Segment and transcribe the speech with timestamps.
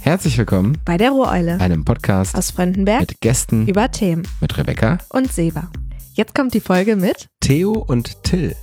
[0.00, 4.98] Herzlich willkommen bei der Roheule einem Podcast aus Fröndenberg mit Gästen über Themen mit Rebecca
[5.10, 5.70] und Seba.
[6.14, 8.54] Jetzt kommt die Folge mit Theo und Till.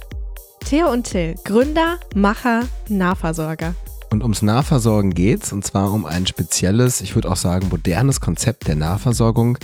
[0.66, 3.74] Theo und Till, Gründer, Macher, Nahversorger.
[4.12, 8.68] Und ums Nahversorgen geht's und zwar um ein spezielles, ich würde auch sagen modernes Konzept
[8.68, 9.58] der Nahversorgung,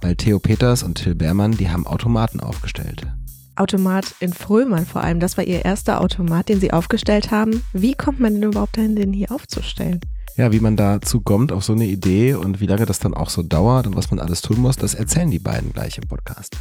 [0.00, 3.06] weil Theo Peters und Till Beermann, die haben Automaten aufgestellt.
[3.54, 7.62] Automat in Fröhmann vor allem, das war ihr erster Automat, den sie aufgestellt haben.
[7.72, 10.00] Wie kommt man denn überhaupt dahin, den hier aufzustellen?
[10.36, 13.28] Ja, wie man dazu kommt auf so eine Idee und wie lange das dann auch
[13.28, 16.56] so dauert und was man alles tun muss, das erzählen die beiden gleich im Podcast.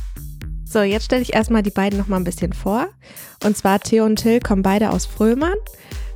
[0.66, 2.88] So, jetzt stelle ich erstmal die beiden nochmal ein bisschen vor.
[3.44, 5.56] Und zwar Theo und Till kommen beide aus Fröhmann,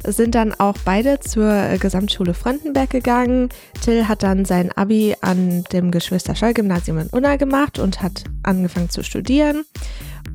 [0.05, 3.49] sind dann auch beide zur Gesamtschule Frontenberg gegangen.
[3.83, 9.01] Till hat dann sein Abi an dem Geschwister-Scholl-Gymnasium in Unna gemacht und hat angefangen zu
[9.01, 9.63] studieren.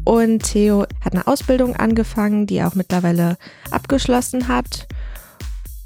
[0.04, 3.36] Und Theo hat eine Ausbildung angefangen, die er auch mittlerweile
[3.70, 4.86] abgeschlossen hat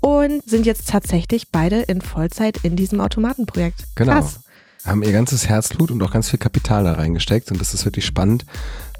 [0.04, 3.84] und sind jetzt tatsächlich beide in Vollzeit in diesem Automatenprojekt.
[3.94, 4.12] Genau.
[4.12, 4.40] Krass.
[4.84, 8.04] Haben ihr ganzes Herzblut und auch ganz viel Kapital da reingesteckt und das ist wirklich
[8.04, 8.44] spannend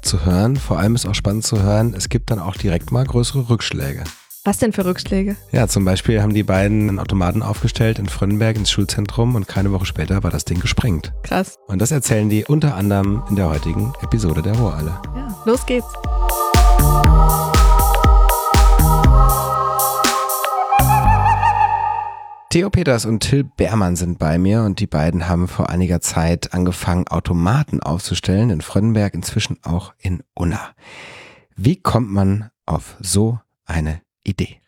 [0.01, 0.55] zu hören.
[0.55, 4.03] Vor allem ist auch spannend zu hören, es gibt dann auch direkt mal größere Rückschläge.
[4.45, 5.35] Was denn für Rückschläge?
[5.51, 9.71] Ja, zum Beispiel haben die beiden einen Automaten aufgestellt in Frönnenberg ins Schulzentrum und keine
[9.71, 11.13] Woche später war das Ding gesprengt.
[11.21, 11.57] Krass.
[11.67, 14.99] Und das erzählen die unter anderem in der heutigen Episode der Rohalle.
[15.15, 15.85] Ja, los geht's.
[22.55, 26.53] Theo Peters und Till Beermann sind bei mir und die beiden haben vor einiger Zeit
[26.53, 30.69] angefangen, Automaten aufzustellen in Frönnenberg, inzwischen auch in Unna.
[31.57, 34.61] Wie kommt man auf so eine Idee?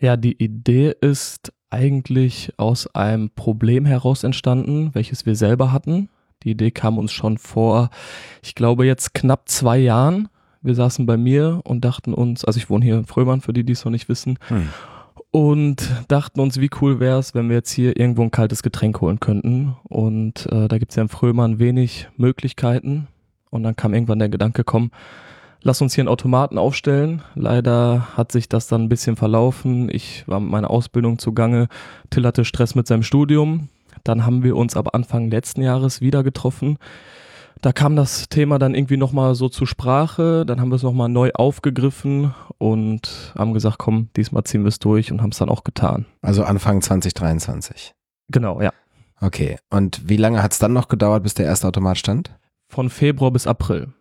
[0.00, 6.08] Ja, die Idee ist eigentlich aus einem Problem heraus entstanden, welches wir selber hatten.
[6.42, 7.90] Die Idee kam uns schon vor,
[8.42, 10.28] ich glaube jetzt knapp zwei Jahren.
[10.62, 13.62] Wir saßen bei mir und dachten uns, also ich wohne hier in Frömann, für die,
[13.62, 14.70] die es noch nicht wissen, Hm.
[15.34, 19.00] Und dachten uns, wie cool wäre es, wenn wir jetzt hier irgendwo ein kaltes Getränk
[19.00, 19.74] holen könnten.
[19.82, 23.08] Und äh, da gibt es ja in Frömann wenig Möglichkeiten.
[23.50, 24.92] Und dann kam irgendwann der Gedanke, komm,
[25.60, 27.22] lass uns hier einen Automaten aufstellen.
[27.34, 29.88] Leider hat sich das dann ein bisschen verlaufen.
[29.90, 31.66] Ich war mit meiner Ausbildung zugange.
[32.10, 33.70] Till hatte Stress mit seinem Studium.
[34.04, 36.78] Dann haben wir uns aber Anfang letzten Jahres wieder getroffen.
[37.60, 40.44] Da kam das Thema dann irgendwie nochmal so zur Sprache.
[40.46, 44.78] Dann haben wir es nochmal neu aufgegriffen und haben gesagt, komm, diesmal ziehen wir es
[44.78, 46.06] durch und haben es dann auch getan.
[46.20, 47.94] Also Anfang 2023.
[48.28, 48.72] Genau, ja.
[49.20, 49.58] Okay.
[49.70, 52.36] Und wie lange hat es dann noch gedauert, bis der erste Automat stand?
[52.68, 53.92] Von Februar bis April.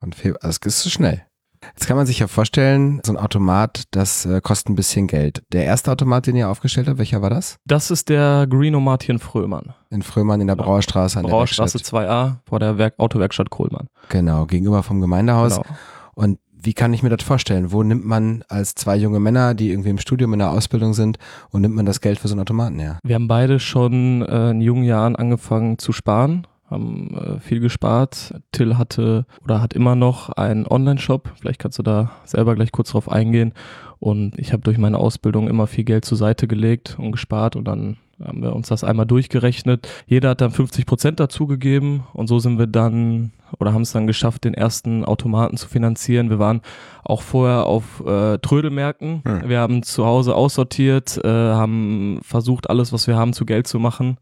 [0.00, 1.26] Und Februar, das ist zu schnell.
[1.74, 5.42] Jetzt kann man sich ja vorstellen, so ein Automat, das äh, kostet ein bisschen Geld.
[5.52, 7.56] Der erste Automat, den ihr aufgestellt habt, welcher war das?
[7.66, 9.74] Das ist der Greenomat hier in Fröhmann.
[9.90, 10.66] In Fröhmann in der Genau.
[10.66, 12.38] Brauerstraße an Brauerstraße der Werkstatt.
[12.44, 13.86] 2a vor der Werk Autowerkstatt Kohlmann.
[14.08, 15.56] Genau, gegenüber vom Gemeindehaus.
[15.56, 15.66] Genau.
[16.14, 17.72] Und wie kann ich mir das vorstellen?
[17.72, 21.16] Wo nimmt man als zwei junge Männer, die irgendwie im Studium in der Ausbildung sind,
[21.50, 22.98] und nimmt man das Geld für so einen Automaten her?
[23.02, 28.34] Wir haben beide schon äh, in jungen Jahren angefangen zu sparen, haben äh, viel gespart.
[28.52, 31.32] Till hatte oder hat immer noch einen Online-Shop.
[31.40, 33.52] Vielleicht kannst du da selber gleich kurz drauf eingehen.
[33.98, 37.64] Und ich habe durch meine Ausbildung immer viel Geld zur Seite gelegt und gespart und
[37.64, 39.88] dann haben wir uns das einmal durchgerechnet.
[40.06, 44.06] Jeder hat dann 50 Prozent dazugegeben und so sind wir dann oder haben es dann
[44.06, 46.30] geschafft, den ersten Automaten zu finanzieren.
[46.30, 46.60] Wir waren
[47.02, 49.22] auch vorher auf äh, Trödelmärkten.
[49.24, 49.48] Hm.
[49.48, 53.78] Wir haben zu Hause aussortiert, äh, haben versucht, alles, was wir haben, zu Geld zu
[53.78, 54.18] machen,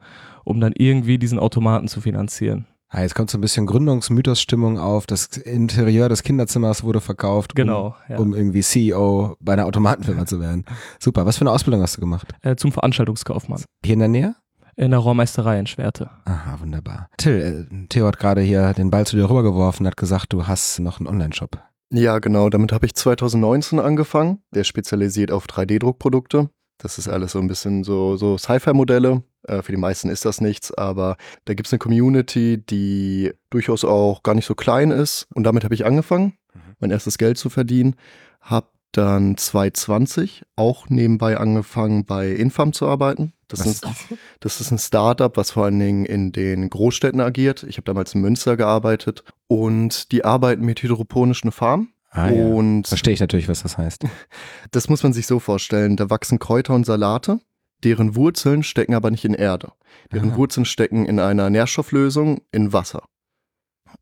[0.48, 2.66] um dann irgendwie diesen Automaten zu finanzieren.
[2.90, 5.06] Ah, jetzt kommt so ein bisschen Gründungsmythos-Stimmung auf.
[5.06, 8.18] Das Interieur des Kinderzimmers wurde verkauft, Genau, um, ja.
[8.18, 10.64] um irgendwie CEO bei einer Automatenfirma zu werden.
[10.98, 11.26] Super.
[11.26, 12.28] Was für eine Ausbildung hast du gemacht?
[12.40, 14.34] Äh, zum Veranstaltungskaufmann Hier in der Nähe?
[14.76, 16.08] in der Rohrmeisterei in Schwerte.
[16.24, 17.08] Aha, wunderbar.
[17.16, 20.78] Till, äh, Theo hat gerade hier den Ball zu dir rübergeworfen, hat gesagt, du hast
[20.78, 21.58] noch einen Online-Shop.
[21.92, 22.48] Ja, genau.
[22.48, 24.38] Damit habe ich 2019 angefangen.
[24.54, 26.48] Der spezialisiert auf 3D-Druckprodukte.
[26.78, 29.22] Das ist alles so ein bisschen so, so Sci-Fi-Modelle.
[29.42, 33.84] Äh, für die meisten ist das nichts, aber da gibt es eine Community, die durchaus
[33.84, 35.26] auch gar nicht so klein ist.
[35.34, 36.60] Und damit habe ich angefangen, Mhm.
[36.80, 37.94] mein erstes Geld zu verdienen.
[38.40, 43.32] Hab dann 2020 auch nebenbei angefangen, bei Infam zu arbeiten.
[43.48, 43.94] Das Was ist, ein,
[44.40, 47.64] das ist ein Startup, was vor allen Dingen in den Großstädten agiert.
[47.64, 51.92] Ich habe damals in Münster gearbeitet und die arbeiten mit hydroponischen Farmen.
[52.10, 52.46] Ah, ja.
[52.46, 54.04] Und Verstehe ich natürlich, was das heißt.
[54.70, 55.96] das muss man sich so vorstellen.
[55.96, 57.40] Da wachsen Kräuter und Salate,
[57.84, 59.72] deren Wurzeln stecken aber nicht in Erde.
[60.12, 60.36] Deren Aha.
[60.36, 63.02] Wurzeln stecken in einer Nährstofflösung in Wasser.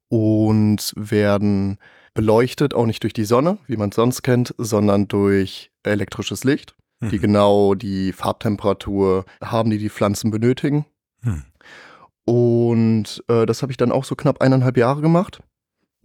[0.09, 1.79] Und werden
[2.15, 6.75] beleuchtet, auch nicht durch die Sonne, wie man es sonst kennt, sondern durch elektrisches Licht,
[7.01, 7.21] die Mhm.
[7.21, 10.87] genau die Farbtemperatur haben, die die Pflanzen benötigen.
[11.23, 11.43] Hm.
[12.25, 15.41] Und äh, das habe ich dann auch so knapp eineinhalb Jahre gemacht.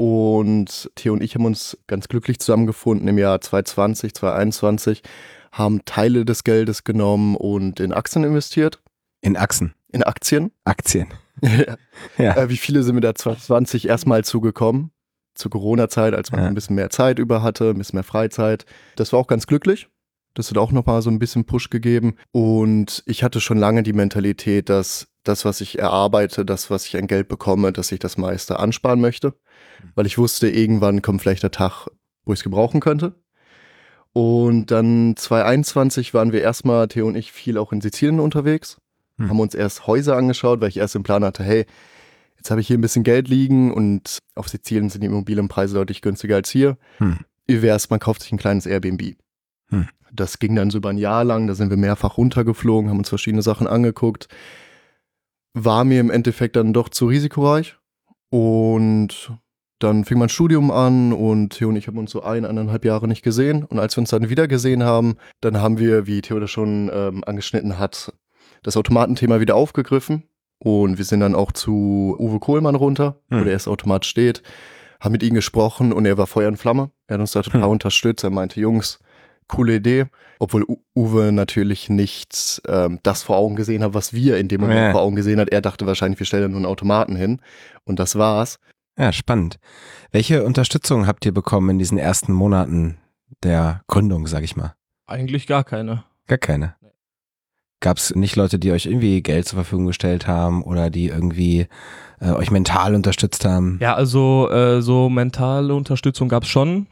[0.02, 5.04] Und Theo und ich haben uns ganz glücklich zusammengefunden im Jahr 2020, 2021,
[5.52, 8.82] haben Teile des Geldes genommen und in Aktien investiert.
[9.22, 9.76] In Achsen.
[9.92, 10.50] In Aktien.
[10.66, 11.14] Aktien.
[11.44, 11.76] ja.
[12.18, 12.36] Ja.
[12.36, 14.90] Äh, wie viele sind mir da 2020 erstmal zugekommen?
[15.36, 16.48] Zur Corona-Zeit, als man Ja.
[16.48, 18.66] ein bisschen mehr Zeit über hatte, ein bisschen mehr Freizeit.
[18.96, 19.88] Das war auch ganz glücklich.
[20.34, 22.16] Das hat auch nochmal so ein bisschen Push gegeben.
[22.32, 26.98] Und ich hatte schon lange die Mentalität, dass das, was ich erarbeite, das, was ich
[26.98, 29.36] an Geld bekomme, dass ich das meiste ansparen möchte.
[29.96, 31.88] Weil ich wusste, irgendwann kommt vielleicht der Tag,
[32.26, 33.16] wo ich es gebrauchen könnte.
[34.14, 38.78] Und dann 2021 waren wir erstmal, Theo und ich, viel auch in Sizilien unterwegs.
[39.18, 39.30] Hm.
[39.30, 41.66] Haben uns erst Häuser angeschaut, weil ich erst im Plan hatte, hey,
[42.38, 46.02] jetzt habe ich hier ein bisschen Geld liegen und auf Sizilien sind die Immobilienpreise deutlich
[46.02, 46.78] günstiger als hier.
[46.98, 47.20] Hm.
[47.48, 49.16] Wie wäre es, man kauft sich ein kleines Airbnb.
[49.70, 49.88] Hm.
[50.14, 53.10] Das ging dann so über ein Jahr lang, da sind wir mehrfach runtergeflogen, haben uns
[53.10, 54.28] verschiedene Sachen angeguckt.
[55.54, 57.78] War mir im Endeffekt dann doch zu risikoreich.
[58.30, 59.32] Und
[59.80, 63.08] dann fing mein Studium an und Theo und ich haben uns so ein, eineinhalb Jahre
[63.08, 63.64] nicht gesehen.
[63.66, 66.90] Und als wir uns dann wieder gesehen haben, dann haben wir, wie Theo das schon
[66.94, 68.14] ähm, angeschnitten hat,
[68.64, 70.24] das Automatenthema wieder aufgegriffen.
[70.60, 73.44] Und wir sind dann auch zu Uwe Kohlmann runter, wo Hm.
[73.46, 74.44] der erste Automat steht,
[75.00, 76.92] haben mit ihm gesprochen und er war Feuer und Flamme.
[77.08, 77.70] Er hat uns da total Hm.
[77.70, 78.24] unterstützt.
[78.24, 79.00] Er meinte, Jungs,
[79.52, 80.06] coole Idee.
[80.40, 84.62] Obwohl U Uwe natürlich nicht ähm, das vor Augen gesehen hat, was wir in dem
[84.62, 84.92] Moment Ja.
[84.92, 85.50] vor Augen gesehen hat.
[85.50, 87.40] Er dachte wahrscheinlich, wir stellen nur einen Automaten hin.
[87.84, 88.60] Und das war's.
[88.98, 89.60] Ja, spannend.
[90.12, 92.98] Welche Unterstützung habt ihr bekommen in diesen ersten Monaten
[93.44, 94.74] der Gründung, sag ich mal?
[95.08, 96.04] Eigentlich gar keine.
[96.28, 96.76] Gar keine.
[97.80, 101.68] Gab es nicht Leute, die euch irgendwie Geld zur Verfügung gestellt haben oder die irgendwie
[102.22, 103.78] äh, euch mental unterstützt haben?
[103.82, 106.88] Ja, also äh, so mentale Unterstützung gab's schon,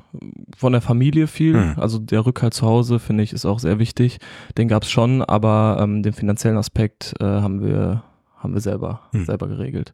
[0.58, 1.54] von der Familie viel.
[1.54, 1.74] Hm.
[1.78, 4.20] Also der Rückhalt zu Hause, finde ich, ist auch sehr wichtig.
[4.58, 8.04] Den gab's schon, aber ähm, den finanziellen Aspekt äh, haben wir
[8.38, 9.26] haben wir selber Hm.
[9.26, 9.94] selber geregelt.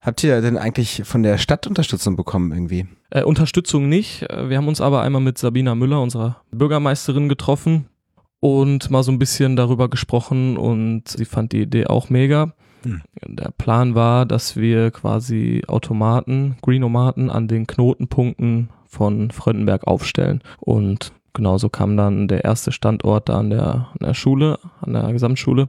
[0.00, 2.86] Habt ihr denn eigentlich von der Stadt Unterstützung bekommen irgendwie?
[3.10, 4.22] Äh, Unterstützung nicht.
[4.28, 7.86] Äh, Wir haben uns aber einmal mit Sabina Müller, unserer Bürgermeisterin, getroffen
[8.40, 12.52] und mal so ein bisschen darüber gesprochen und sie fand die Idee auch mega.
[12.84, 13.02] Hm.
[13.26, 20.42] Der Plan war, dass wir quasi Automaten, Greenomaten an den Knotenpunkten von Fröndenberg aufstellen.
[20.60, 25.12] Und genauso kam dann der erste Standort da an der, an der Schule, an der
[25.12, 25.68] Gesamtschule.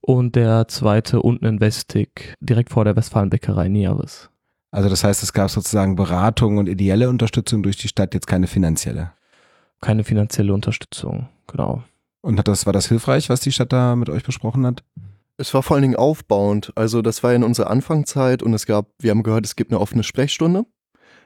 [0.00, 4.30] Und der zweite unten in Westig, direkt vor der Westfalenbäckerei Niaris.
[4.70, 8.46] Also das heißt, es gab sozusagen Beratung und ideelle Unterstützung durch die Stadt, jetzt keine
[8.46, 9.12] finanzielle.
[9.80, 11.82] Keine finanzielle Unterstützung, genau.
[12.20, 14.82] Und hat das, war das hilfreich, was die Stadt da mit euch besprochen hat?
[15.38, 16.72] Es war vor allen Dingen aufbauend.
[16.76, 19.80] Also das war in unserer Anfangszeit und es gab, wir haben gehört, es gibt eine
[19.80, 20.64] offene Sprechstunde.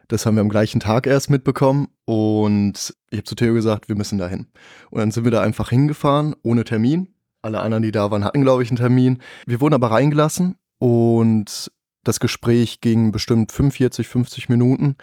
[0.08, 3.94] Das haben wir am gleichen Tag erst mitbekommen und ich habe zu Theo gesagt, wir
[3.94, 4.48] müssen dahin.
[4.90, 7.14] Und dann sind wir da einfach hingefahren, ohne Termin.
[7.42, 9.18] Alle anderen, die da waren, hatten, glaube ich, einen Termin.
[9.46, 11.70] Wir wurden aber reingelassen und
[12.02, 14.96] das Gespräch ging bestimmt 45, 50 Minuten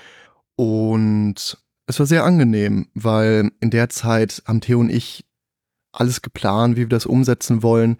[0.57, 5.25] und es war sehr angenehm, weil in der Zeit haben Theo und ich
[5.94, 7.98] alles geplant, wie wir das umsetzen wollen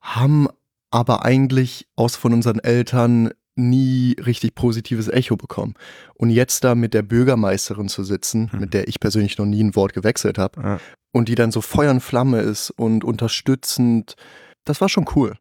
[0.00, 0.48] haben
[0.90, 5.74] aber eigentlich aus von unseren Eltern nie richtig positives Echo bekommen.
[6.14, 8.60] Und jetzt da mit der Bürgermeisterin zu sitzen, Hm.
[8.60, 10.78] mit der ich persönlich noch nie ein Wort gewechselt habe,
[11.12, 14.14] und die dann so Feuer und Flamme ist und unterstützend,
[14.64, 15.36] das war schon cool.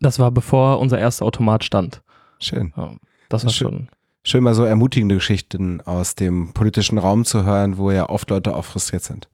[0.00, 2.02] Das war bevor unser erster Automat stand.
[2.40, 2.72] Schön.
[2.76, 2.94] Ja,
[3.28, 3.68] das war Schön.
[3.68, 3.88] schon.
[4.24, 8.54] Schön mal so ermutigende Geschichten aus dem politischen Raum zu hören, wo ja oft Leute
[8.54, 9.28] auch frustriert sind.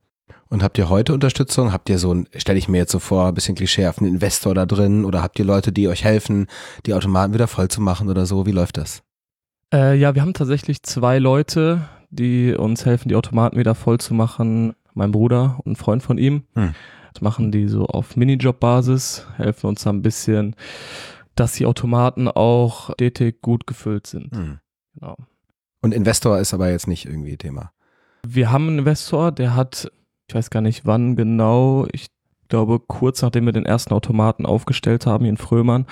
[0.48, 1.72] Und habt ihr heute Unterstützung?
[1.72, 4.54] Habt ihr so ein, stelle ich mir jetzt so vor, ein bisschen klischeehaft, einen Investor
[4.54, 5.04] da drin?
[5.04, 6.46] Oder habt ihr Leute, die euch helfen,
[6.86, 8.46] die Automaten wieder voll zu machen oder so?
[8.46, 9.02] Wie läuft das?
[9.72, 14.14] Äh, ja, wir haben tatsächlich zwei Leute, die uns helfen, die Automaten wieder voll zu
[14.14, 14.74] machen.
[14.92, 16.44] Mein Bruder und ein Freund von ihm.
[16.54, 16.74] Hm.
[17.12, 20.56] Das machen die so auf Minijob-Basis, helfen uns da ein bisschen,
[21.36, 24.30] dass die Automaten auch stetig gut gefüllt sind.
[24.94, 25.16] Genau.
[25.80, 27.72] Und Investor ist aber jetzt nicht irgendwie Thema.
[28.26, 29.92] Wir haben einen Investor, der hat,
[30.28, 32.06] ich weiß gar nicht wann genau, ich
[32.48, 35.86] glaube kurz nachdem wir den ersten Automaten aufgestellt haben hier in Frömern,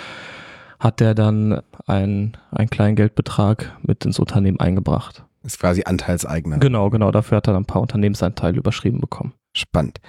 [0.79, 5.25] hat der dann einen, einen kleinen Geldbetrag mit ins Unternehmen eingebracht.
[5.45, 6.59] Ist quasi Anteilseigner.
[6.59, 9.33] Genau, genau, dafür hat er dann ein paar Unternehmensanteile überschrieben bekommen.
[9.53, 10.01] Spannend.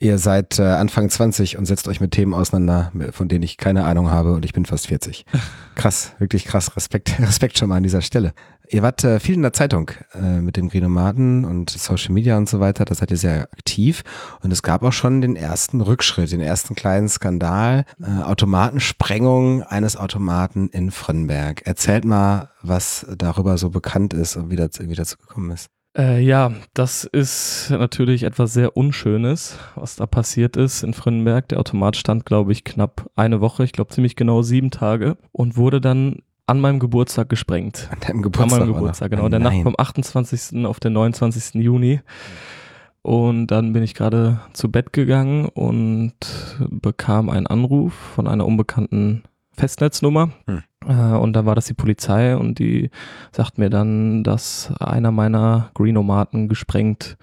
[0.00, 3.84] Ihr seid äh, Anfang 20 und setzt euch mit Themen auseinander, von denen ich keine
[3.84, 5.24] Ahnung habe und ich bin fast 40.
[5.76, 6.76] Krass, wirklich krass.
[6.76, 8.32] Respekt, Respekt schon mal an dieser Stelle.
[8.74, 12.48] Ihr wart äh, viel in der Zeitung äh, mit dem Grinomaten und Social Media und
[12.48, 12.84] so weiter.
[12.84, 14.02] Da seid ihr sehr aktiv.
[14.42, 17.84] Und es gab auch schon den ersten Rückschritt, den ersten kleinen Skandal.
[18.02, 21.64] Äh, Automatensprengung eines Automaten in Frönnberg.
[21.64, 25.68] Erzählt mal, was darüber so bekannt ist und wie das irgendwie dazu gekommen ist.
[25.96, 31.46] Äh, ja, das ist natürlich etwas sehr Unschönes, was da passiert ist in Frönnenberg.
[31.46, 35.56] Der Automat stand, glaube ich, knapp eine Woche, ich glaube ziemlich genau sieben Tage und
[35.56, 37.88] wurde dann an meinem Geburtstag gesprengt.
[37.90, 38.50] An deinem An Geburtstag.
[38.58, 38.78] meinem oder?
[38.78, 39.28] Geburtstag, genau.
[39.28, 39.54] Der Nein.
[39.54, 40.66] Nacht vom 28.
[40.66, 41.54] auf den 29.
[41.62, 42.00] Juni.
[43.02, 46.14] Und dann bin ich gerade zu Bett gegangen und
[46.70, 50.30] bekam einen Anruf von einer unbekannten Festnetznummer.
[50.46, 50.62] Hm.
[50.86, 52.90] Äh, und da war das die Polizei und die
[53.30, 57.16] sagt mir dann, dass einer meiner Greenomaten gesprengt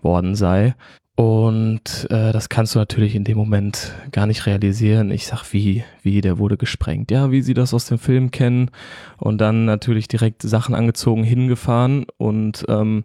[0.00, 0.74] worden sei.
[1.22, 5.12] Und äh, das kannst du natürlich in dem Moment gar nicht realisieren.
[5.12, 7.12] Ich sag, wie, wie, der wurde gesprengt.
[7.12, 8.72] Ja, wie sie das aus dem Film kennen.
[9.18, 12.06] Und dann natürlich direkt Sachen angezogen, hingefahren.
[12.16, 13.04] Und ähm,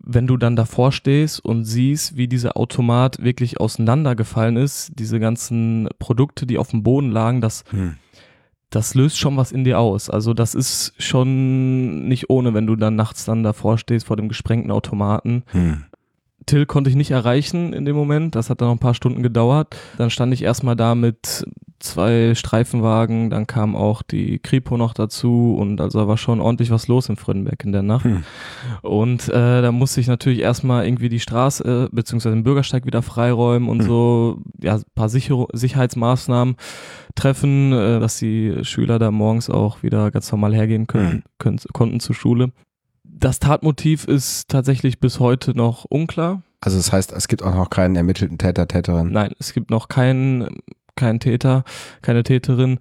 [0.00, 5.88] wenn du dann davor stehst und siehst, wie dieser Automat wirklich auseinandergefallen ist, diese ganzen
[6.00, 7.94] Produkte, die auf dem Boden lagen, das, Hm.
[8.70, 10.10] das löst schon was in dir aus.
[10.10, 14.28] Also das ist schon nicht ohne, wenn du dann nachts dann davor stehst vor dem
[14.28, 15.44] gesprengten Automaten.
[15.52, 15.84] Hm.
[16.46, 18.34] Till konnte ich nicht erreichen in dem Moment.
[18.34, 19.76] Das hat dann noch ein paar Stunden gedauert.
[19.98, 21.44] Dann stand ich erstmal da mit
[21.78, 23.28] zwei Streifenwagen.
[23.30, 27.16] Dann kam auch die Kripo noch dazu und also war schon ordentlich was los in
[27.16, 28.04] Frönnberg in der Nacht.
[28.04, 28.22] Hm.
[28.82, 33.02] Und äh, da musste ich natürlich erstmal irgendwie die Straße äh, beziehungsweise den Bürgersteig wieder
[33.02, 33.86] freiräumen und Hm.
[33.86, 36.56] so ja ein paar Sicher Sicherheitsmaßnahmen
[37.14, 41.22] treffen, äh, dass die Schüler da morgens auch wieder ganz normal hergehen können, Hm.
[41.38, 42.52] können, konnten zur Schule.
[43.22, 46.42] Das Tatmotiv ist tatsächlich bis heute noch unklar.
[46.60, 49.12] Also das heißt, es gibt auch noch keinen ermittelten Täter, Täterin.
[49.12, 50.58] Nein, es gibt noch keinen,
[50.96, 51.62] keinen Täter,
[52.02, 52.80] keine Täterin.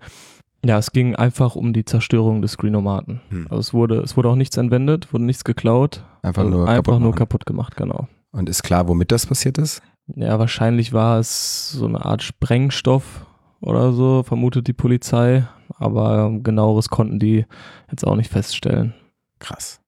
[0.65, 3.21] Ja, es ging einfach um die Zerstörung des Greenomaten.
[3.29, 3.45] Hm.
[3.51, 6.03] Also es wurde, es wurde auch nichts entwendet, wurde nichts geklaut.
[6.23, 8.07] Einfach Also nur einfach kaputt nur kaputt gemacht, genau.
[8.31, 9.83] Und ist klar, womit das passiert ist?
[10.07, 13.27] Ja, wahrscheinlich war es so eine Art Sprengstoff
[13.59, 15.47] oder so, vermutet die Polizei.
[15.77, 17.45] Aber genaueres konnten die
[17.91, 18.95] jetzt auch nicht feststellen.
[19.37, 19.80] Krass.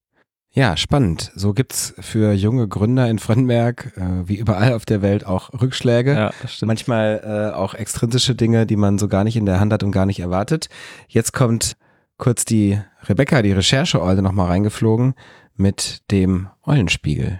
[0.55, 1.31] Ja, spannend.
[1.35, 6.13] So gibt's für junge Gründer in Frönnberg, äh, wie überall auf der Welt, auch Rückschläge.
[6.13, 6.67] Ja, das stimmt.
[6.67, 9.91] Manchmal äh, auch extrinsische Dinge, die man so gar nicht in der Hand hat und
[9.91, 10.69] gar nicht erwartet.
[11.07, 11.75] Jetzt kommt
[12.17, 12.79] kurz die
[13.09, 15.15] Rebecca, die Recherche-Eule, nochmal reingeflogen
[15.55, 17.39] mit dem Eulenspiegel.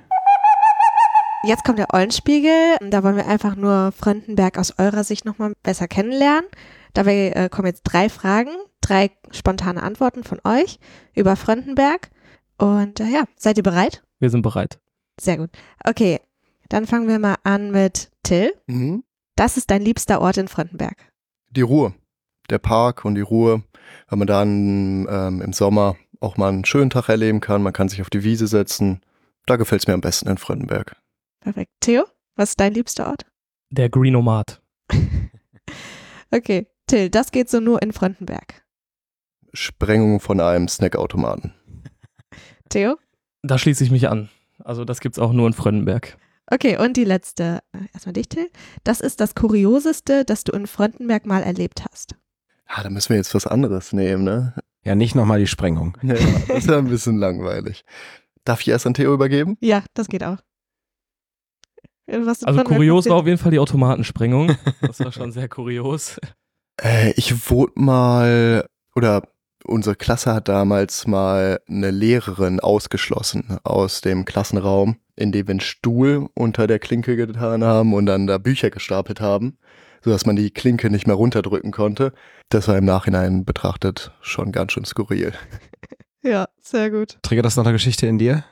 [1.43, 2.77] Jetzt kommt der Eulenspiegel.
[2.89, 6.49] Da wollen wir einfach nur Frontenberg aus eurer Sicht nochmal besser kennenlernen.
[6.93, 8.51] Dabei äh, kommen jetzt drei Fragen,
[8.81, 10.79] drei spontane Antworten von euch
[11.13, 12.09] über Frontenberg.
[12.63, 14.01] Und äh, ja, seid ihr bereit?
[14.19, 14.79] Wir sind bereit.
[15.19, 15.49] Sehr gut.
[15.83, 16.21] Okay,
[16.69, 18.53] dann fangen wir mal an mit Till.
[18.67, 19.03] Mhm.
[19.35, 20.95] Das ist dein liebster Ort in Frontenberg.
[21.49, 21.93] Die Ruhe.
[22.49, 23.63] Der Park und die Ruhe,
[24.07, 27.63] weil man dann ähm, im Sommer auch mal einen schönen Tag erleben kann.
[27.63, 29.01] Man kann sich auf die Wiese setzen.
[29.45, 30.95] Da gefällt es mir am besten in Fröndenberg.
[31.41, 31.71] Perfekt.
[31.81, 32.05] Theo,
[32.37, 33.25] was ist dein liebster Ort?
[33.71, 34.61] Der Greenomat.
[36.31, 38.65] Okay, Till, das geht so nur in Frontenberg.
[39.53, 41.53] Sprengung von einem Snackautomaten.
[42.73, 42.97] Theo?
[43.43, 44.29] Da schließe ich mich an.
[44.63, 46.17] Also das gibt's auch nur in Frönnenberg.
[46.47, 47.59] Okay, und die letzte.
[47.71, 48.49] Äh, Erstmal dich, Till.
[48.83, 52.15] Das ist das Kurioseste, das du in Frontenberg mal erlebt hast.
[52.65, 54.55] Ah, da müssen wir jetzt was anderes nehmen, ne?
[54.83, 55.97] Ja, nicht nochmal die Sprengung.
[56.03, 57.85] Ja, das ist ja ein bisschen langweilig.
[58.43, 59.55] Darf ich erst an Theo übergeben?
[59.61, 60.37] Ja, das geht auch.
[62.07, 64.55] Äh, Also kurios war auf jeden Fall die Automatensprengung.
[64.81, 66.19] Das war schon sehr kurios.
[66.81, 68.65] Äh, ich wurde mal,
[68.95, 69.27] oder
[69.65, 76.29] unsere Klasse hat damals mal eine Lehrerin ausgeschlossen aus dem Klassenraum, indem wir einen Stuhl
[76.33, 79.57] unter der Klinke getan haben und dann da Bücher gestapelt haben,
[80.03, 82.13] sodass man die Klinke nicht mehr runterdrücken konnte.
[82.49, 85.33] Das war im Nachhinein betrachtet schon ganz schön skurril.
[86.25, 87.17] Ja, sehr gut.
[87.21, 88.45] Triggert das noch eine Geschichte in dir?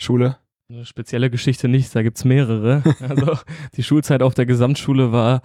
[0.00, 0.36] Schule?
[0.68, 2.84] Eine spezielle Geschichte nicht, da gibt's mehrere.
[3.00, 3.36] Also
[3.76, 5.42] die Schulzeit auf der Gesamtschule war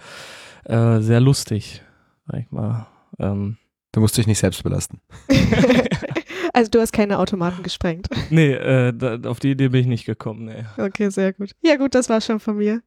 [0.64, 1.82] äh, sehr lustig,
[2.28, 2.86] sag ich mal.
[3.18, 3.58] Ähm,
[3.92, 5.00] Du musst dich nicht selbst belasten.
[6.54, 8.08] also du hast keine Automaten gesprengt.
[8.30, 10.46] nee, äh, da, auf die Idee bin ich nicht gekommen.
[10.46, 10.64] Nee.
[10.82, 11.52] Okay, sehr gut.
[11.62, 12.82] Ja gut, das war schon von mir.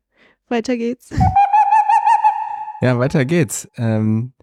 [0.49, 1.11] Weiter geht's.
[2.81, 3.69] Ja, weiter geht's.
[3.77, 4.33] Ähm,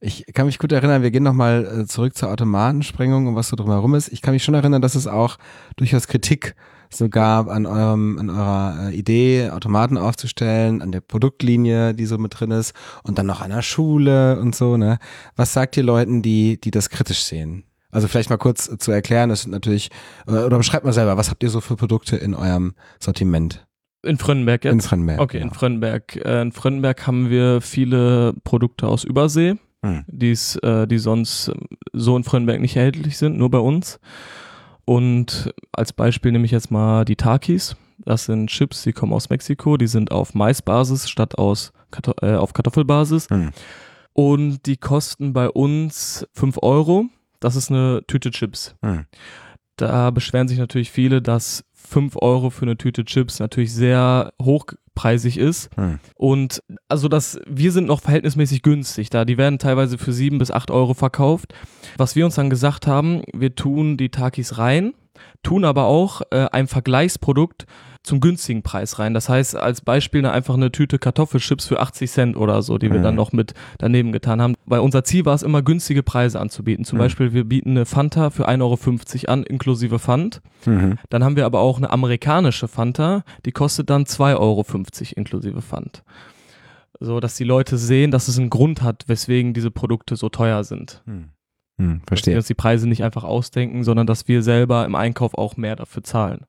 [0.00, 3.56] ich kann mich gut erinnern, wir gehen nochmal äh, zurück zur Automatensprengung und was so
[3.56, 4.08] drumherum ist.
[4.08, 5.38] Ich kann mich schon erinnern, dass es auch
[5.76, 6.62] durchaus Kritik so
[7.08, 12.38] gab an eurem, an eurer äh, Idee, Automaten aufzustellen, an der Produktlinie, die so mit
[12.38, 14.98] drin ist und dann noch an der Schule und so, ne?
[15.36, 17.64] Was sagt ihr Leuten, die, die das kritisch sehen?
[17.90, 19.90] Also vielleicht mal kurz zu erklären, das sind natürlich,
[20.26, 23.66] äh, oder beschreibt mal selber, was habt ihr so für Produkte in eurem Sortiment?
[24.04, 24.72] In Frönnenberg jetzt?
[24.72, 25.20] In Frennberg.
[25.20, 25.54] Okay, in genau.
[25.54, 26.16] Frönnenberg.
[26.16, 30.04] Äh, in Frönnenberg haben wir viele Produkte aus Übersee, Hm.
[30.08, 31.52] äh, die sonst
[31.92, 34.00] so in Frönnenberg nicht erhältlich sind, nur bei uns.
[34.86, 37.76] Und als Beispiel nehme ich jetzt mal die Takis.
[37.98, 42.36] Das sind Chips, die kommen aus Mexiko, die sind auf Maisbasis statt aus Karto äh,
[42.36, 43.28] auf Kartoffelbasis.
[43.28, 43.50] Hm.
[44.12, 47.06] Und die kosten bei uns 5 Euro.
[47.40, 48.76] Das ist eine Tüte Chips.
[48.82, 49.06] Hm.
[49.76, 55.38] Da beschweren sich natürlich viele, dass 5 Euro für eine Tüte Chips natürlich sehr hochpreisig
[55.38, 55.70] ist.
[55.76, 55.98] Hm.
[56.16, 59.24] Und also das, wir sind noch verhältnismäßig günstig da.
[59.24, 61.54] Die werden teilweise für 7 bis 8 Euro verkauft.
[61.96, 64.94] Was wir uns dann gesagt haben, wir tun die Takis rein,
[65.42, 67.66] tun aber auch äh, ein Vergleichsprodukt
[68.06, 69.12] zum günstigen Preis rein.
[69.14, 72.90] Das heißt, als Beispiel eine, einfach eine Tüte Kartoffelchips für 80 Cent oder so, die
[72.90, 73.02] wir Mhm.
[73.04, 74.54] dann noch mit daneben getan haben.
[74.64, 76.84] Weil unser Ziel war es immer, günstige Preise anzubieten.
[76.84, 77.02] Zum Mhm.
[77.02, 80.40] Beispiel, wir bieten eine Fanta für 1,50 Euro an, inklusive Pfand.
[80.64, 80.98] Mhm.
[81.10, 86.02] Dann haben wir aber auch eine amerikanische Fanta, die kostet dann 2,50 Euro inklusive Pfand.
[87.00, 90.64] So, dass die Leute sehen, dass es einen Grund hat, weswegen diese Produkte so teuer
[90.64, 91.02] sind.
[91.06, 91.30] Hm.
[91.78, 92.36] Hm, Dass wir verstehe.
[92.36, 96.02] uns die Preise nicht einfach ausdenken, sondern dass wir selber im Einkauf auch mehr dafür
[96.04, 96.46] zahlen.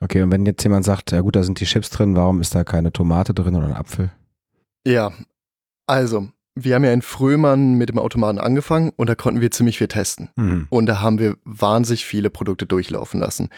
[0.00, 2.54] Okay, und wenn jetzt jemand sagt, ja gut, da sind die Chips drin, warum ist
[2.54, 4.10] da keine Tomate drin oder ein Apfel?
[4.86, 5.12] Ja,
[5.86, 9.78] also, wir haben ja in Frömern mit dem Automaten angefangen und da konnten wir ziemlich
[9.78, 10.30] viel testen.
[10.36, 10.66] Mhm.
[10.70, 13.48] Und da haben wir wahnsinnig viele Produkte durchlaufen lassen.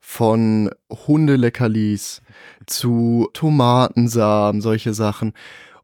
[0.00, 2.22] Von Hundeleckerlis
[2.66, 5.32] zu Tomatensamen, solche Sachen.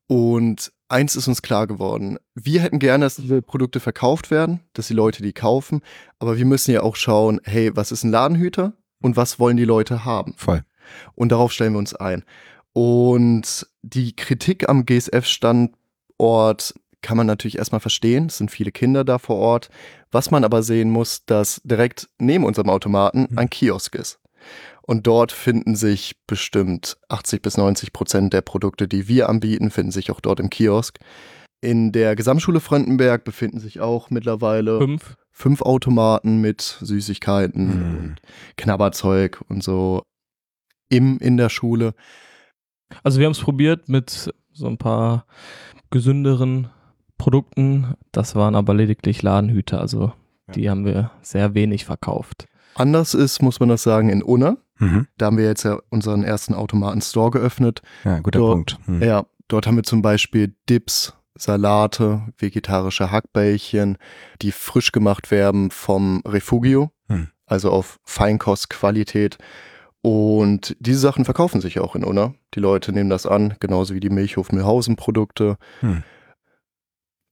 [0.06, 2.18] Und eins ist uns klar geworden.
[2.34, 5.80] Wir hätten gerne, dass diese Produkte verkauft werden, dass die Leute die kaufen.
[6.18, 9.64] Aber wir müssen ja auch schauen, hey, was ist ein Ladenhüter und was wollen die
[9.64, 10.34] Leute haben?
[10.36, 10.62] Voll.
[11.14, 12.24] Und darauf stellen wir uns ein.
[12.72, 18.26] Und die Kritik am GSF-Standort kann man natürlich erstmal verstehen.
[18.26, 19.70] Es sind viele Kinder da vor Ort.
[20.10, 23.38] Was man aber sehen muss, dass direkt neben unserem Automaten Mhm.
[23.38, 24.18] ein Kiosk ist.
[24.82, 29.92] Und dort finden sich bestimmt 80 bis 90 Prozent der Produkte, die wir anbieten, finden
[29.92, 30.98] sich auch dort im Kiosk.
[31.62, 35.16] In der Gesamtschule Frankenberg befinden sich auch mittlerweile Fünf.
[35.30, 37.96] fünf Automaten mit Süßigkeiten Mhm.
[37.98, 38.16] und
[38.56, 40.02] Knabberzeug und so
[40.88, 41.94] im in der Schule.
[43.02, 45.26] Also wir haben es probiert mit so ein paar
[45.90, 46.68] gesünderen
[47.18, 47.94] Produkten.
[48.12, 49.80] Das waren aber lediglich Ladenhüter.
[49.80, 50.12] Also
[50.48, 50.54] Ja.
[50.54, 52.46] die haben wir sehr wenig verkauft.
[52.74, 54.56] Anders ist, muss man das sagen, in Unna.
[54.78, 55.06] Mhm.
[55.18, 57.82] Da haben wir jetzt ja unseren ersten Automaten-Store geöffnet.
[58.04, 58.88] Ja, guter Dort- Punkt.
[58.88, 59.02] Mhm.
[59.02, 63.98] Ja, dort haben wir zum Beispiel Dips, Salate, vegetarische Hackbällchen,
[64.42, 67.28] die frisch gemacht werden vom Refugio, Hm.
[67.46, 69.38] also auf Feinkostqualität.
[70.02, 72.34] Und diese Sachen verkaufen sich auch in Unna.
[72.54, 75.56] Die Leute nehmen das an, genauso wie die Milchhof Mühlhausen Produkte.
[75.80, 76.02] Hm.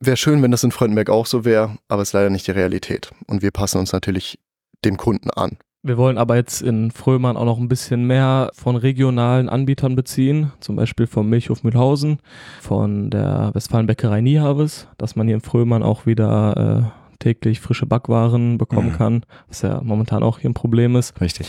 [0.01, 3.11] Wäre schön, wenn das in Freudenberg auch so wäre, aber ist leider nicht die Realität.
[3.27, 4.39] Und wir passen uns natürlich
[4.85, 5.59] dem Kunden an.
[5.83, 10.53] Wir wollen aber jetzt in Frömern auch noch ein bisschen mehr von regionalen Anbietern beziehen,
[10.61, 12.19] zum Beispiel vom Milchhof Mühlhausen,
[12.61, 18.59] von der Westfalenbäckerei Niehaves, dass man hier in Frömern auch wieder äh, täglich frische Backwaren
[18.59, 18.97] bekommen Mhm.
[18.97, 21.21] kann, was ja momentan auch hier ein Problem ist.
[21.21, 21.49] Richtig.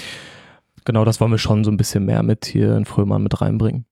[0.85, 3.85] Genau, das wollen wir schon so ein bisschen mehr mit hier in Frömern mit reinbringen.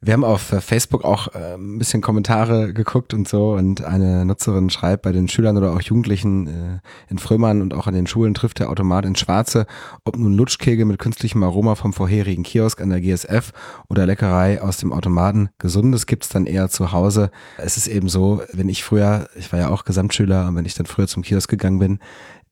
[0.00, 4.24] Wir haben auf äh, Facebook auch äh, ein bisschen Kommentare geguckt und so und eine
[4.24, 6.78] Nutzerin schreibt, bei den Schülern oder auch Jugendlichen äh,
[7.10, 9.66] in Frömmern und auch an den Schulen trifft der Automat ins Schwarze,
[10.04, 13.52] ob nun Lutschkegel mit künstlichem Aroma vom vorherigen Kiosk an der GSF
[13.88, 15.48] oder Leckerei aus dem Automaten.
[15.58, 17.32] Gesundes gibt's dann eher zu Hause.
[17.56, 20.74] Es ist eben so, wenn ich früher, ich war ja auch Gesamtschüler und wenn ich
[20.74, 21.98] dann früher zum Kiosk gegangen bin,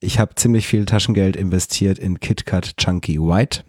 [0.00, 3.62] ich habe ziemlich viel Taschengeld investiert in KitKat Chunky White.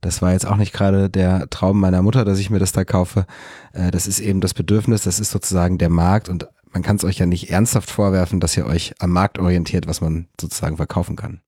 [0.00, 2.84] Das war jetzt auch nicht gerade der Traum meiner Mutter, dass ich mir das da
[2.84, 3.26] kaufe.
[3.72, 7.04] Äh, Das ist eben das Bedürfnis, das ist sozusagen der Markt und man kann es
[7.04, 11.16] euch ja nicht ernsthaft vorwerfen, dass ihr euch am Markt orientiert, was man sozusagen verkaufen
[11.16, 11.42] kann.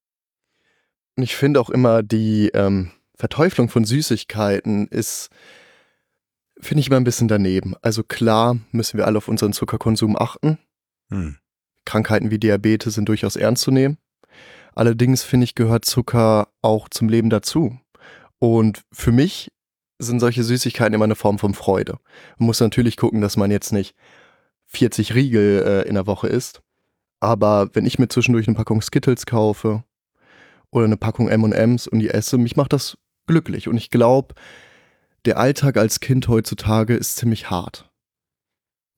[1.16, 5.30] Und ich finde auch immer die ähm, Verteuflung von Süßigkeiten ist,
[6.60, 7.74] finde ich immer ein bisschen daneben.
[7.82, 10.58] Also klar müssen wir alle auf unseren Zuckerkonsum achten.
[11.10, 11.36] Hm.
[11.84, 13.98] Krankheiten wie Diabetes sind durchaus ernst zu nehmen.
[14.74, 17.78] Allerdings finde ich, gehört Zucker auch zum Leben dazu.
[18.44, 19.50] Und für mich
[19.98, 21.96] sind solche Süßigkeiten immer eine Form von Freude.
[22.36, 23.94] Man muss natürlich gucken, dass man jetzt nicht
[24.66, 26.60] 40 Riegel äh, in der Woche isst.
[27.20, 29.82] Aber wenn ich mir zwischendurch eine Packung Skittles kaufe
[30.70, 33.66] oder eine Packung M&M's und die esse, mich macht das glücklich.
[33.66, 34.34] Und ich glaube,
[35.24, 37.90] der Alltag als Kind heutzutage ist ziemlich hart.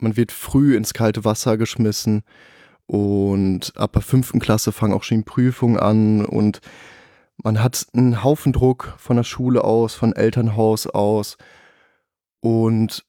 [0.00, 2.24] Man wird früh ins kalte Wasser geschmissen
[2.86, 6.60] und ab der fünften Klasse fangen auch schon Prüfungen an und
[7.42, 11.36] man hat einen Haufen Druck von der Schule aus, von Elternhaus aus.
[12.40, 13.04] Und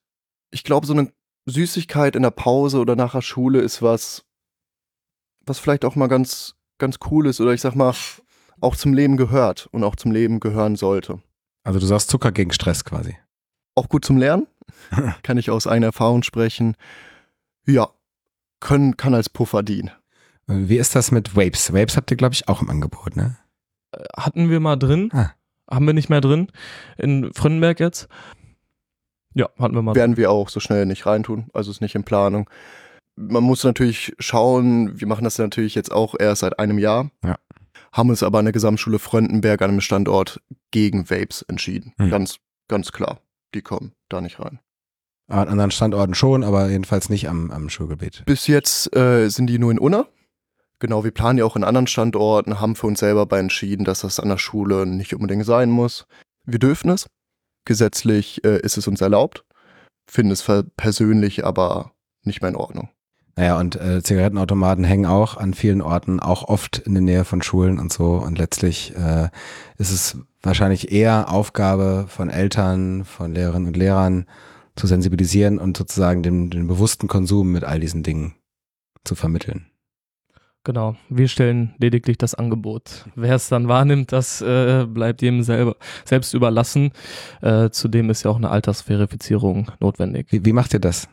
[0.52, 1.12] ich glaube, so eine
[1.46, 4.26] Süßigkeit in der Pause oder nach der Schule ist was,
[5.46, 7.94] was vielleicht auch mal ganz, ganz cool ist oder ich sag mal,
[8.60, 11.22] auch zum Leben gehört und auch zum Leben gehören sollte.
[11.63, 13.18] Also du sagst Zucker gegen Stress quasi.
[13.76, 14.48] Auch gut zum Lernen,
[15.24, 16.76] kann ich aus eigener Erfahrung sprechen.
[17.66, 17.90] Ja,
[18.60, 19.92] können, kann als Puffer dienen.
[20.48, 21.74] Wie ist das mit Vapes?
[21.74, 23.38] Vapes habt ihr, glaube ich, auch im Angebot, ne?
[24.17, 25.32] Hatten wir mal drin, Ah.
[25.69, 26.47] haben wir nicht mehr drin,
[26.97, 28.08] in Fröndenberg jetzt.
[29.34, 30.00] Ja, hatten wir mal drin.
[30.02, 32.50] werden wir auch so schnell nicht reintun, also ist nicht in Planung.
[33.15, 37.10] Man muss natürlich schauen, wir machen das natürlich jetzt auch erst seit einem Jahr.
[37.23, 37.36] Ja.
[37.91, 41.93] Haben uns aber an der Gesamtschule Fröndenberg an einem Standort gegen Vapes entschieden.
[41.97, 42.10] Hm.
[42.10, 43.19] Ganz, ganz klar.
[43.56, 44.60] Die kommen da nicht rein.
[45.30, 48.23] An anderen Standorten schon, aber jedenfalls nicht am, am Schulgebiet.
[48.26, 50.06] Bis jetzt äh, sind die nur in Unna.
[50.80, 54.02] Genau, wir planen ja auch in anderen Standorten, haben für uns selber bei entschieden, dass
[54.02, 56.06] das an der Schule nicht unbedingt sein muss.
[56.46, 57.08] Wir dürfen es.
[57.66, 59.44] Gesetzlich äh, ist es uns erlaubt.
[60.10, 60.46] Finden es
[60.78, 61.92] persönlich aber
[62.24, 62.90] nicht mehr in Ordnung.
[63.36, 67.42] Naja, und äh, Zigarettenautomaten hängen auch an vielen Orten, auch oft in der Nähe von
[67.42, 68.13] Schulen und so.
[68.13, 69.30] Und letztlich äh,
[69.78, 74.26] ist es wahrscheinlich eher Aufgabe von Eltern, von Lehrerinnen und Lehrern
[74.76, 78.36] zu sensibilisieren und sozusagen den, den bewussten Konsum mit all diesen Dingen
[79.04, 79.68] zu vermitteln.
[80.67, 83.06] Genau, wir stellen lediglich das Angebot.
[83.15, 86.91] Wer es dann wahrnimmt, das äh, bleibt jedem selber, selbst überlassen.
[87.41, 90.27] Äh, zudem ist ja auch eine Altersverifizierung notwendig.
[90.30, 91.08] Wie, wie macht ihr das?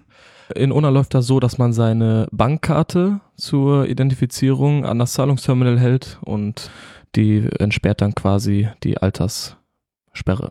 [0.56, 6.18] In Unna läuft das so, dass man seine Bankkarte zur Identifizierung an das Zahlungsterminal hält
[6.22, 6.68] und
[7.14, 10.50] die entsperrt dann quasi die Alterssperre.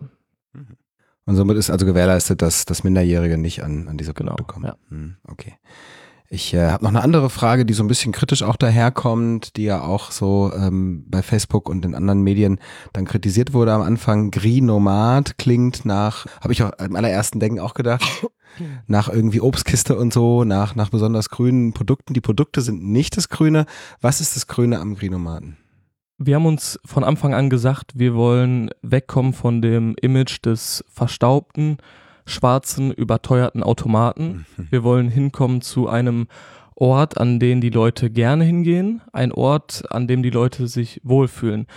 [1.25, 4.65] Und somit ist also gewährleistet, dass, dass Minderjährige nicht an, an diese Produkte genau, kommen.
[4.65, 4.75] Ja.
[4.87, 5.55] Hm, okay.
[6.29, 9.65] Ich äh, habe noch eine andere Frage, die so ein bisschen kritisch auch daherkommt, die
[9.65, 12.59] ja auch so ähm, bei Facebook und in anderen Medien
[12.91, 14.31] dann kritisiert wurde am Anfang.
[14.31, 18.03] Green-Nomad klingt nach, habe ich auch im allerersten Denken auch gedacht,
[18.87, 22.13] nach irgendwie Obstkiste und so, nach, nach besonders grünen Produkten.
[22.13, 23.65] Die Produkte sind nicht das Grüne.
[24.01, 25.57] Was ist das Grüne am Green-Nomaden?
[26.17, 31.77] Wir haben uns von Anfang an gesagt, wir wollen wegkommen von dem Image des verstaubten,
[32.25, 34.45] schwarzen, überteuerten Automaten.
[34.57, 34.67] Mhm.
[34.69, 36.27] Wir wollen hinkommen zu einem
[36.75, 41.67] Ort, an den die Leute gerne hingehen, ein Ort, an dem die Leute sich wohlfühlen.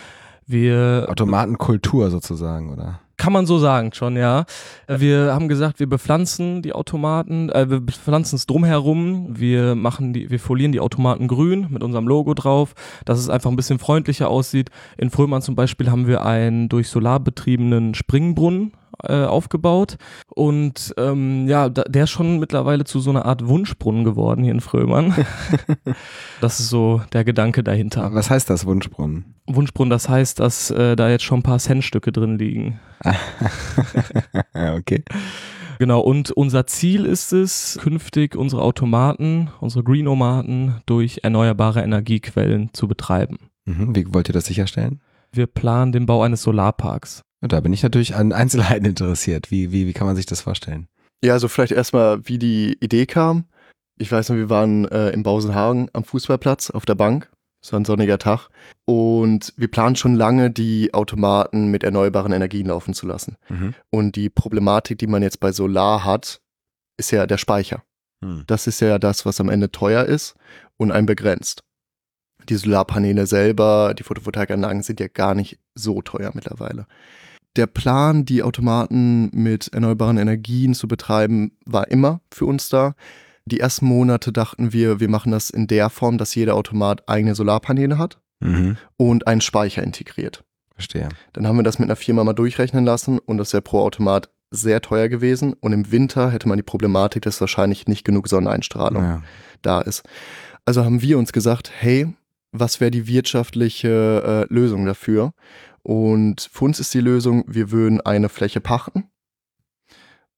[0.46, 3.00] Wir Automatenkultur sozusagen, oder?
[3.16, 4.44] Kann man so sagen schon, ja.
[4.88, 10.30] Wir haben gesagt, wir bepflanzen die Automaten, äh, wir bepflanzen es drumherum, wir machen die,
[10.30, 12.74] wir folieren die Automaten grün mit unserem Logo drauf,
[13.06, 14.70] dass es einfach ein bisschen freundlicher aussieht.
[14.98, 19.96] In Frömann zum Beispiel haben wir einen durch Solar betriebenen Springbrunnen äh, aufgebaut
[20.28, 24.52] und ähm, ja, da, der ist schon mittlerweile zu so einer Art Wunschbrunnen geworden hier
[24.52, 25.14] in Frömann.
[26.40, 28.12] das ist so der Gedanke dahinter.
[28.12, 29.34] Was heißt das, Wunschbrunnen?
[29.46, 32.80] Wunschbrunnen, das heißt, dass äh, da jetzt schon ein paar Centstücke drin liegen.
[34.54, 35.04] okay.
[35.78, 42.88] Genau, und unser Ziel ist es, künftig unsere Automaten, unsere Green-Omaten durch erneuerbare Energiequellen zu
[42.88, 43.38] betreiben.
[43.66, 43.94] Mhm.
[43.94, 45.00] Wie wollt ihr das sicherstellen?
[45.32, 47.22] Wir planen den Bau eines Solarparks.
[47.40, 49.50] Und da bin ich natürlich an Einzelheiten interessiert.
[49.50, 50.88] Wie, wie, wie kann man sich das vorstellen?
[51.22, 53.44] Ja, also vielleicht erstmal, wie die Idee kam.
[53.98, 57.30] Ich weiß noch, wir waren äh, im Bausenhagen am Fußballplatz auf der Bank.
[57.62, 58.48] Es war ein sonniger Tag.
[58.84, 63.36] Und wir planen schon lange, die Automaten mit erneuerbaren Energien laufen zu lassen.
[63.48, 63.74] Mhm.
[63.90, 66.40] Und die Problematik, die man jetzt bei Solar hat,
[66.96, 67.82] ist ja der Speicher.
[68.22, 68.44] Hm.
[68.46, 70.34] Das ist ja das, was am Ende teuer ist
[70.76, 71.62] und einen begrenzt.
[72.48, 76.86] Die Solarpaneele selber, die Photovoltaikanlagen sind ja gar nicht so teuer mittlerweile.
[77.56, 82.94] Der Plan, die Automaten mit erneuerbaren Energien zu betreiben, war immer für uns da.
[83.46, 87.34] Die ersten Monate dachten wir, wir machen das in der Form, dass jeder Automat eigene
[87.34, 88.76] Solarpaneele hat Mhm.
[88.98, 90.44] und einen Speicher integriert.
[90.74, 91.08] Verstehe.
[91.32, 94.28] Dann haben wir das mit einer Firma mal durchrechnen lassen und das wäre pro Automat
[94.50, 95.54] sehr teuer gewesen.
[95.54, 99.22] Und im Winter hätte man die Problematik, dass wahrscheinlich nicht genug Sonneneinstrahlung Ja.
[99.62, 100.02] da ist.
[100.66, 102.12] Also haben wir uns gesagt, hey,
[102.60, 105.32] was wäre die wirtschaftliche äh, Lösung dafür?
[105.82, 109.04] Und für uns ist die Lösung, wir würden eine Fläche pachten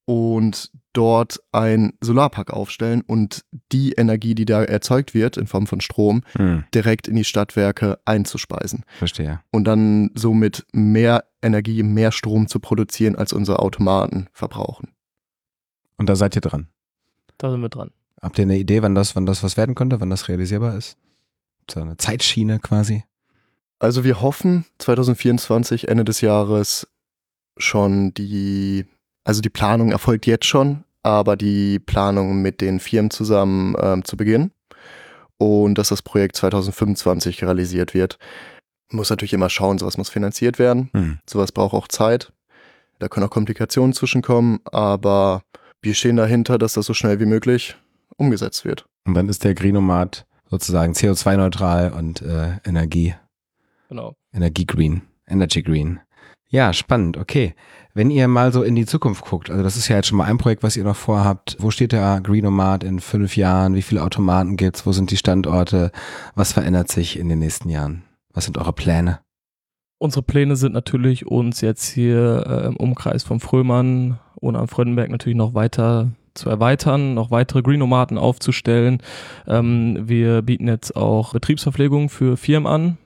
[0.05, 5.81] und dort ein Solarpark aufstellen und die Energie, die da erzeugt wird in Form von
[5.81, 6.65] Strom, Hm.
[6.75, 9.41] direkt in die Stadtwerke einzuspeisen Verstehe.
[9.51, 14.89] und dann somit mehr Energie, mehr Strom zu produzieren, als unsere Automaten verbrauchen.
[15.99, 16.69] Und da seid ihr dran.
[17.37, 17.91] Da sind wir dran.
[18.21, 20.97] Habt ihr eine Idee, wann das, wann das was werden könnte, wann das realisierbar ist?
[21.71, 23.05] So eine Zeitschiene quasi.
[23.79, 26.89] Also wir hoffen 2024, Ende des Jahres,
[27.57, 28.87] schon die,
[29.25, 34.17] also die Planung erfolgt jetzt schon, aber die Planung mit den Firmen zusammen ähm, zu
[34.17, 34.53] beginnen
[35.39, 38.19] und dass das Projekt 2025 realisiert wird.
[38.91, 41.19] Muss natürlich immer schauen, sowas muss finanziert werden, Hm.
[41.29, 42.33] sowas braucht auch Zeit.
[42.99, 45.43] Da können auch Komplikationen zwischenkommen, aber
[45.83, 47.77] wir stehen dahinter, dass das so schnell wie möglich
[48.17, 48.87] umgesetzt wird.
[49.05, 53.15] Und dann ist der Greenomat sozusagen CO2-neutral und äh, Energie,
[53.89, 54.15] Genau.
[54.33, 56.01] Energie Green, Energy Green.
[56.51, 57.55] Ja, spannend, okay.
[57.95, 60.25] Wenn ihr mal so in die Zukunft guckt, also das ist ja jetzt schon mal
[60.25, 61.57] ein Projekt, was ihr noch vorhabt.
[61.59, 63.75] Wo steht der Greenomat in fünf Jahren?
[63.75, 64.87] Wie viele Automaten gibt's?
[64.87, 65.91] Wo sind die Standorte?
[66.35, 68.05] Was verändert sich in den nächsten Jahren?
[68.33, 69.21] Was sind eure Pläne?
[69.99, 75.11] Unsere Pläne sind natürlich, uns jetzt hier äh, im Umkreis von Frömann und am Frödenberg
[75.11, 79.03] natürlich noch weiter zu erweitern, noch weitere Greenomaten aufzustellen.
[79.47, 82.99] Ähm, wir bieten jetzt auch Betriebsverpflegung für Firmen an.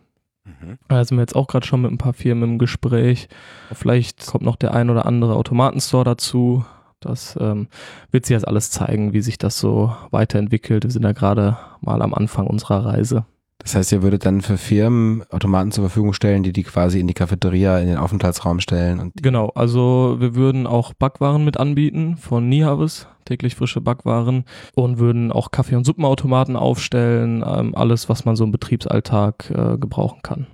[0.88, 3.29] Da sind wir jetzt auch gerade schon mit ein paar Firmen im Gespräch.
[3.73, 6.64] Vielleicht kommt noch der ein oder andere Automatenstore dazu.
[7.01, 7.68] Das ähm,
[8.11, 10.85] wird sich jetzt alles zeigen, wie sich das so weiterentwickelt.
[10.85, 13.25] Wir sind da gerade mal am Anfang unserer Reise.
[13.59, 17.07] Das heißt, ihr würdet dann für Firmen Automaten zur Verfügung stellen, die die quasi in
[17.07, 19.12] die Cafeteria, in den Aufenthaltsraum stellen.
[19.14, 25.33] Genau, also wir würden auch Backwaren mit anbieten von Niehavis, täglich frische Backwaren und würden
[25.33, 30.47] auch Kaffee- und Suppenautomaten aufstellen, ähm, alles, was man so im Betriebsalltag äh, gebrauchen kann.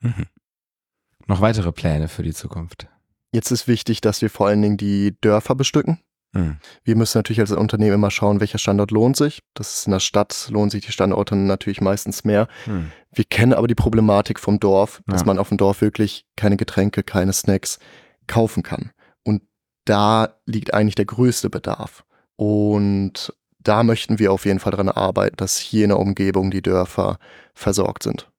[0.00, 0.26] mhm.
[1.26, 2.88] noch weitere Pläne für die Zukunft.
[3.32, 5.98] Jetzt ist wichtig, dass wir vor allen Dingen die Dörfer bestücken.
[6.32, 6.56] Mhm.
[6.84, 9.42] Wir müssen natürlich als Unternehmen immer schauen, welcher Standort lohnt sich.
[9.54, 12.48] Das ist in der Stadt, lohnen sich die Standorte natürlich meistens mehr.
[12.66, 12.90] Mhm.
[13.12, 15.26] Wir kennen aber die Problematik vom Dorf, dass Ja.
[15.26, 17.78] man auf dem Dorf wirklich keine Getränke, keine Snacks
[18.26, 18.92] kaufen kann.
[19.88, 22.04] Da liegt eigentlich der größte Bedarf.
[22.36, 26.60] Und da möchten wir auf jeden Fall dran arbeiten, dass hier in der Umgebung die
[26.62, 27.18] Dörfer
[27.54, 28.30] versorgt sind.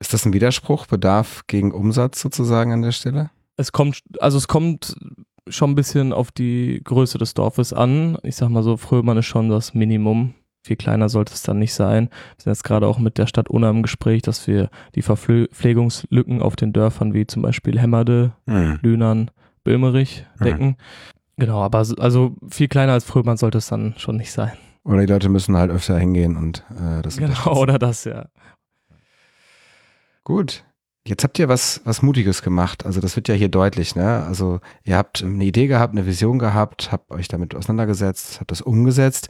[0.00, 3.30] Ist das ein Widerspruch, Bedarf gegen Umsatz sozusagen an der Stelle?
[3.56, 4.96] Es kommt, also es kommt
[5.48, 8.18] schon ein bisschen auf die Größe des Dorfes an.
[8.22, 10.34] Ich sag mal so, Fröhmann ist schon das Minimum.
[10.62, 12.08] Viel kleiner sollte es dann nicht sein.
[12.36, 16.42] Wir sind jetzt gerade auch mit der Stadt Unna im Gespräch, dass wir die Verpflegungslücken
[16.42, 18.78] auf den Dörfern wie zum Beispiel Hemmerde, Mhm.
[18.82, 19.30] Lühnern,
[19.70, 20.44] Böhmerich Mhm.
[20.44, 20.76] decken.
[21.36, 24.52] Genau, aber so- also viel kleiner als Fröhmann sollte es dann schon nicht sein.
[24.84, 28.26] Oder die Leute müssen halt öfter hingehen und äh, das Genau, oder das, ja.
[30.24, 30.64] Gut.
[31.06, 32.84] Jetzt habt ihr was, was Mutiges gemacht.
[32.84, 34.22] Also das wird ja hier deutlich, ne?
[34.26, 38.60] Also ihr habt eine Idee gehabt, eine Vision gehabt, habt euch damit auseinandergesetzt, habt das
[38.60, 39.28] umgesetzt,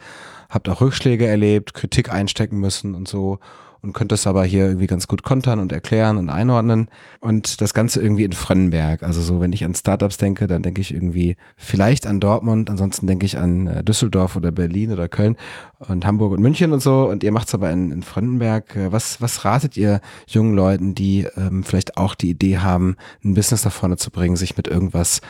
[0.49, 3.39] habt auch Rückschläge erlebt, Kritik einstecken müssen und so
[3.83, 6.89] und könnt das aber hier irgendwie ganz gut kontern und erklären und einordnen
[7.21, 9.03] und das Ganze irgendwie in Frönnenberg.
[9.03, 13.07] Also so, wenn ich an Startups denke, dann denke ich irgendwie vielleicht an Dortmund, ansonsten
[13.07, 15.37] denke ich an äh, Düsseldorf oder Berlin oder Köln
[15.79, 18.77] und Hamburg und München und so und ihr macht's aber in, in Frönnenberg.
[18.77, 23.35] Äh, Was, was ratet ihr jungen Leuten, die ähm, vielleicht auch die Idee haben, ein
[23.35, 25.21] Business nach vorne zu bringen, sich mit irgendwas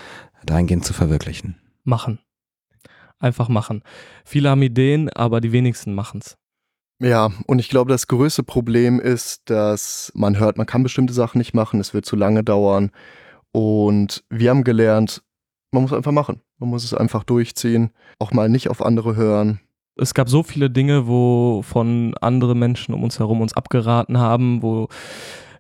[0.45, 1.57] dahingehend zu verwirklichen?
[1.85, 2.19] Machen.
[3.19, 3.83] Einfach machen.
[4.25, 6.39] Viele haben Ideen, aber die wenigsten machen's.
[7.01, 11.39] Ja, und ich glaube, das größte Problem ist, dass man hört, man kann bestimmte Sachen
[11.39, 12.91] nicht machen, es wird zu lange dauern.
[13.53, 15.23] Und wir haben gelernt,
[15.73, 16.43] man muss einfach machen.
[16.59, 19.61] Man muss es einfach durchziehen, auch mal nicht auf andere hören.
[19.97, 24.63] es gab so viele Dinge, wo von andere Menschen um uns herum uns abgeraten haben,
[24.63, 24.89] wo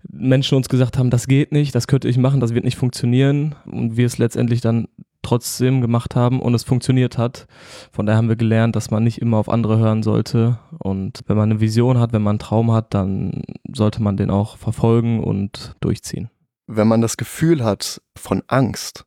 [0.08, 3.54] Menschen uns gesagt haben, das geht nicht, das könnte ich machen, das wird nicht funktionieren
[3.64, 4.88] und wir es letztendlich dann
[5.22, 7.46] trotzdem gemacht haben und es funktioniert hat.
[7.92, 11.36] Von daher haben wir gelernt, dass man nicht immer auf andere hören sollte und wenn
[11.36, 15.22] man eine Vision hat, wenn man einen Traum hat, dann sollte man den auch verfolgen
[15.22, 16.30] und durchziehen.
[16.66, 19.04] Wenn man das Gefühl hat von Angst,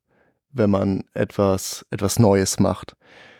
[0.52, 2.95] wenn man etwas, etwas Neues macht,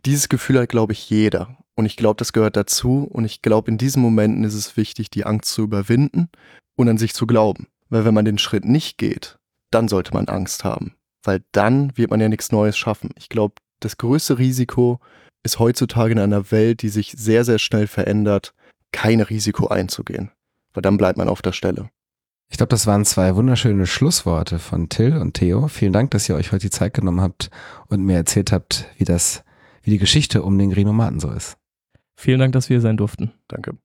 [0.06, 1.58] dieses Gefühl hat, glaube ich, jeder.
[1.76, 3.08] Und ich glaube, das gehört dazu.
[3.10, 6.30] Und ich glaube, in diesen Momenten ist es wichtig, die Angst zu überwinden
[6.76, 7.68] und an sich zu glauben.
[7.90, 9.38] Weil wenn man den Schritt nicht geht,
[9.72, 10.96] dann sollte man Angst haben.
[11.24, 13.10] Weil dann wird man ja nichts Neues schaffen.
[13.18, 15.00] Ich glaube, das größte Risiko
[15.44, 18.54] ist heutzutage in einer Welt, die sich sehr, sehr schnell verändert,
[18.92, 20.32] kein Risiko einzugehen.
[20.74, 21.90] Weil dann bleibt man auf der Stelle.
[22.50, 25.68] Ich glaube, das waren zwei wunderschöne Schlussworte von Till und Theo.
[25.68, 27.50] Vielen Dank, dass ihr euch heute die Zeit genommen habt
[27.88, 29.44] und mir erzählt habt, wie das,
[29.82, 31.58] wie die Geschichte um den Grinomaten so ist.
[32.16, 33.34] Vielen Dank, dass wir hier sein durften.
[33.48, 33.76] Danke.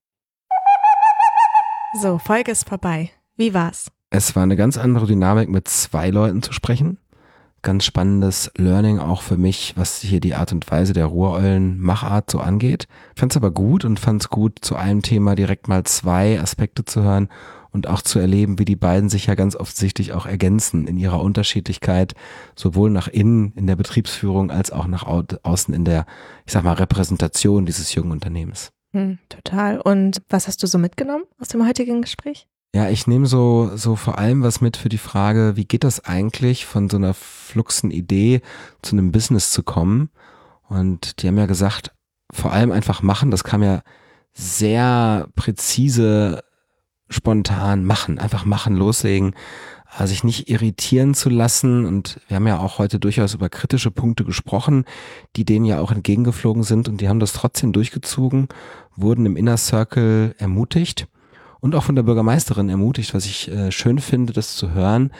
[2.02, 3.10] So, Folge ist vorbei.
[3.36, 3.90] Wie war's?
[4.10, 6.98] Es war eine ganz andere Dynamik, mit zwei Leuten zu sprechen.
[7.62, 12.38] Ganz spannendes Learning auch für mich, was hier die Art und Weise der Ruhreulen-Machart so
[12.38, 12.86] angeht.
[13.16, 17.28] Fand's aber gut und fand's gut, zu einem Thema direkt mal zwei Aspekte zu hören
[17.70, 21.20] und auch zu erleben, wie die beiden sich ja ganz offensichtlich auch ergänzen in ihrer
[21.20, 22.14] Unterschiedlichkeit,
[22.54, 26.06] sowohl nach innen in der Betriebsführung als auch nach au außen in der,
[26.46, 28.70] ich sag mal, Repräsentation dieses jungen Unternehmens.
[28.92, 29.80] Hm, total.
[29.80, 32.46] Und was hast du so mitgenommen aus dem heutigen Gespräch?
[32.74, 36.04] Ja, ich nehme so, so vor allem was mit für die Frage, wie geht das
[36.04, 38.42] eigentlich, von so einer fluxen Idee
[38.82, 40.10] zu einem Business zu kommen?
[40.68, 41.92] Und die haben ja gesagt,
[42.30, 43.82] vor allem einfach machen, das kam ja
[44.34, 46.44] sehr präzise,
[47.08, 49.34] spontan machen, einfach machen, loslegen,
[49.98, 51.86] äh, sich nicht irritieren zu lassen.
[51.86, 54.84] Und wir haben ja auch heute durchaus über kritische Punkte gesprochen,
[55.36, 58.48] die denen ja auch entgegengeflogen sind und die haben das trotzdem durchgezogen,
[58.94, 61.08] wurden im Inner Circle ermutigt
[61.60, 65.10] und auch von der Bürgermeisterin ermutigt, was ich äh, schön finde, das zu hören,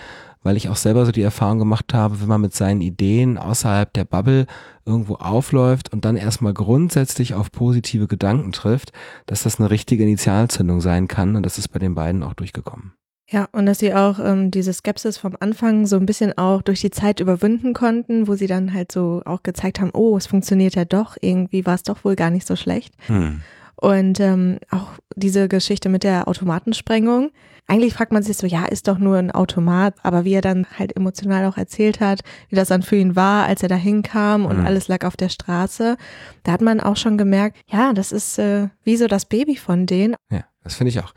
[0.43, 3.93] weil ich auch selber so die Erfahrung gemacht habe, wenn man mit seinen Ideen außerhalb
[3.93, 4.47] der Bubble
[4.85, 8.93] irgendwo aufläuft und dann erstmal grundsätzlich auf positive Gedanken trifft,
[9.27, 12.93] dass das eine richtige Initialzündung sein kann und das ist bei den beiden auch durchgekommen.
[13.31, 16.81] Ja, und dass sie auch ähm, diese Skepsis vom Anfang so ein bisschen auch durch
[16.81, 20.75] die Zeit überwinden konnten, wo sie dann halt so auch gezeigt haben, oh, es funktioniert
[20.77, 22.95] ja doch, irgendwie war es doch wohl gar nicht so schlecht.
[23.07, 23.43] Hm.
[23.81, 27.31] Und ähm, auch diese Geschichte mit der Automatensprengung.
[27.71, 30.67] Eigentlich fragt man sich so, ja, ist doch nur ein Automat, aber wie er dann
[30.79, 34.47] halt emotional auch erzählt hat, wie das dann für ihn war, als er da hinkam
[34.47, 34.67] und Mhm.
[34.67, 35.97] alles lag auf der Straße,
[36.45, 39.85] da hat man auch schon gemerkt, ja, das ist äh, wie so das Baby von
[39.85, 40.15] denen.
[40.31, 41.13] Ja, das finde ich auch.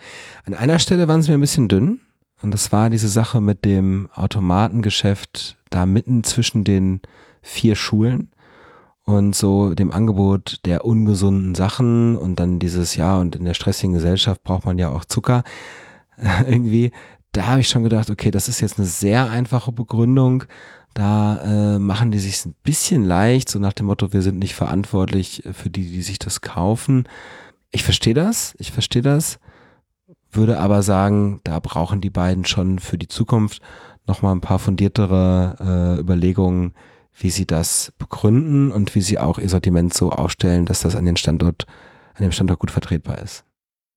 [0.46, 2.02] An einer Stelle waren sie mir ein bisschen dünn.
[2.44, 7.02] Und das war diese Sache mit dem Automatengeschäft da mitten zwischen den
[7.42, 8.32] vier Schulen
[9.12, 13.94] und so dem Angebot der ungesunden Sachen und dann dieses ja und in der stressigen
[13.94, 15.44] Gesellschaft braucht man ja auch Zucker
[16.48, 16.92] irgendwie.
[17.32, 20.44] Da habe ich schon gedacht, okay, das ist jetzt eine sehr einfache Begründung.
[20.94, 24.56] Da äh, machen die sich ein bisschen leicht, so nach dem Motto, wir sind nicht
[24.56, 27.08] verantwortlich für die, die sich das kaufen.
[27.72, 29.40] Ich verstehe das, ich verstehe das,
[30.30, 33.62] würde aber sagen, da brauchen die beiden schon für die Zukunft
[34.06, 36.74] nochmal ein paar fundiertere äh, Überlegungen,
[37.14, 41.06] wie sie das begründen und wie sie auch ihr Sortiment so aufstellen, dass das an
[41.06, 41.66] den Standort,
[42.16, 43.44] an dem Standort gut vertretbar ist.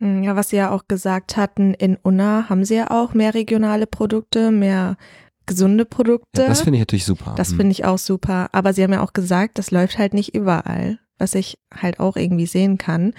[0.00, 3.32] Hm, ja, was Sie ja auch gesagt hatten, in Unna haben Sie ja auch mehr
[3.34, 4.96] regionale Produkte, mehr
[5.46, 6.42] gesunde Produkte.
[6.42, 7.34] Ja, das finde ich natürlich super.
[7.36, 7.56] Das Mhm.
[7.56, 8.48] finde ich auch super.
[8.52, 12.16] Aber Sie haben ja auch gesagt, das läuft halt nicht überall, was ich halt auch
[12.16, 13.12] irgendwie sehen kann.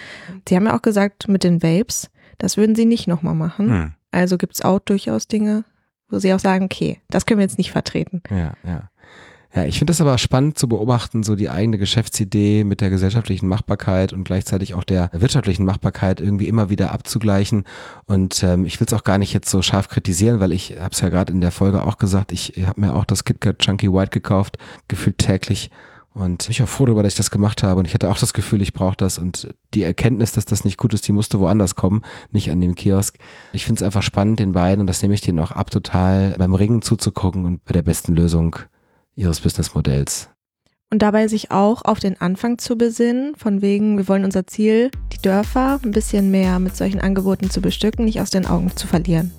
[0.50, 3.70] Sie haben ja auch gesagt, mit den Vapes, das würden Sie nicht nochmal machen.
[3.70, 3.94] Hm.
[4.12, 5.64] Also gibt es auch durchaus Dinge,
[6.10, 8.22] wo Sie auch sagen, okay, das können wir jetzt nicht vertreten.
[8.30, 8.90] Ja, ja.
[9.56, 13.48] Ja, ich finde das aber spannend zu beobachten, so die eigene Geschäftsidee mit der gesellschaftlichen
[13.48, 17.64] Machbarkeit und gleichzeitig auch der wirtschaftlichen Machbarkeit irgendwie immer wieder abzugleichen.
[18.06, 20.92] Und ähm, ich will es auch gar nicht jetzt so scharf kritisieren, weil ich habe
[20.92, 23.94] es ja gerade in der Folge auch gesagt, ich habe mir auch das KitKat Chunky
[23.94, 24.58] White gekauft,
[24.90, 25.72] gefühlt täglich.
[26.14, 27.80] Und ich auch froh darüber, dass ich das gemacht habe.
[27.80, 29.18] Und ich hatte auch das Gefühl, ich brauche das.
[29.18, 32.76] Und die Erkenntnis, dass das nicht gut ist, die musste woanders kommen, nicht an dem
[32.76, 33.18] Kiosk.
[33.54, 36.36] Ich finde es einfach spannend, den beiden, und das nehme ich denen auch ab, total
[36.38, 38.58] beim Ringen zuzugucken und bei der besten Lösung
[39.16, 40.30] ihres Businessmodells.
[40.92, 44.92] Und dabei sich auch auf den Anfang zu besinnen, von wegen, wir wollen unser Ziel,
[45.12, 48.88] die Dörfer ein bisschen mehr mit solchen Angeboten zu bestücken, nicht aus den Augen zu
[48.88, 49.32] verlieren.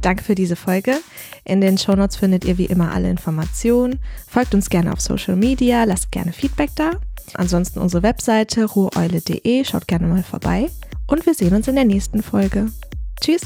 [0.00, 0.98] Danke für diese Folge.
[1.44, 4.00] In den Shownotes findet ihr wie immer alle Informationen.
[4.28, 6.92] Folgt uns gerne auf Social Media, lasst gerne Feedback da.
[7.34, 10.70] Ansonsten unsere Webseite ruheule.de, schaut gerne mal vorbei.
[11.06, 12.66] Und wir sehen uns in der nächsten Folge.
[13.20, 13.42] Tschüss!